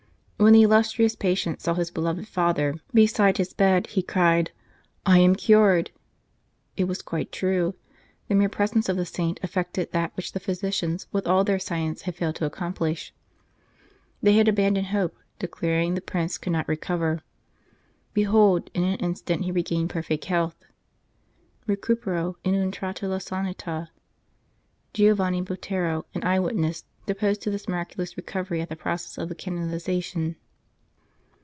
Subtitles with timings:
[0.41, 4.51] When the illustrious patient saw his beloved Father beside his bed, he cried,"
[5.15, 5.91] I am cured!"
[6.75, 7.75] It was quite true;
[8.27, 12.01] the mere presence of the saint effected that which the physicians, with all their science,
[12.01, 13.13] had failed to accomplish.
[14.19, 17.21] They had abandoned hope, declaring the Prince could not recover.
[18.15, 20.57] Behold, in an instant he regained perfect health:
[21.67, 23.89] "recupero in un tratto la sanita."
[24.91, 30.35] Giovanni Botero, an eyewitness, deposed to this miraculous recovery at the process of the canonization.